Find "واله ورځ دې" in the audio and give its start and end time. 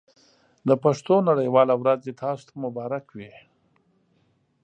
1.51-2.13